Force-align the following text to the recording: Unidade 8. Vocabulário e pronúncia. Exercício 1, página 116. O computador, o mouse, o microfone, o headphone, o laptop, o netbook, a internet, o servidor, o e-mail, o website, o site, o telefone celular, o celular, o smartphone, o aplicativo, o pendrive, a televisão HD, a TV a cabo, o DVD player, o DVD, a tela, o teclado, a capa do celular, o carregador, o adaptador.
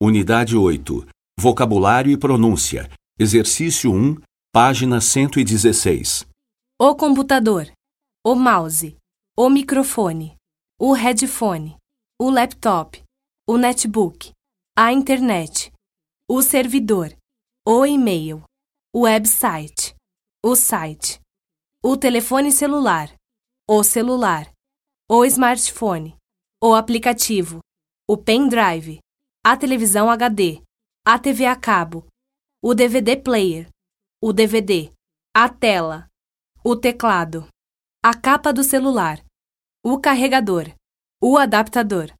Unidade 0.00 0.56
8. 0.56 1.08
Vocabulário 1.40 2.12
e 2.12 2.16
pronúncia. 2.16 2.88
Exercício 3.18 3.90
1, 3.90 4.14
página 4.52 5.00
116. 5.00 6.24
O 6.80 6.94
computador, 6.94 7.68
o 8.24 8.36
mouse, 8.36 8.96
o 9.36 9.50
microfone, 9.50 10.36
o 10.78 10.92
headphone, 10.92 11.76
o 12.16 12.30
laptop, 12.30 13.02
o 13.44 13.58
netbook, 13.58 14.30
a 14.78 14.92
internet, 14.92 15.72
o 16.30 16.42
servidor, 16.42 17.12
o 17.66 17.84
e-mail, 17.84 18.44
o 18.94 19.00
website, 19.00 19.96
o 20.44 20.54
site, 20.54 21.18
o 21.82 21.96
telefone 21.96 22.52
celular, 22.52 23.12
o 23.68 23.82
celular, 23.82 24.48
o 25.10 25.24
smartphone, 25.24 26.14
o 26.62 26.72
aplicativo, 26.72 27.58
o 28.08 28.16
pendrive, 28.16 29.00
a 29.44 29.56
televisão 29.56 30.10
HD, 30.10 30.62
a 31.04 31.18
TV 31.18 31.46
a 31.46 31.56
cabo, 31.56 32.06
o 32.62 32.74
DVD 32.74 33.16
player, 33.16 33.68
o 34.20 34.32
DVD, 34.32 34.92
a 35.34 35.48
tela, 35.48 36.08
o 36.64 36.76
teclado, 36.76 37.48
a 38.02 38.14
capa 38.14 38.52
do 38.52 38.64
celular, 38.64 39.24
o 39.84 39.98
carregador, 39.98 40.66
o 41.22 41.38
adaptador. 41.38 42.12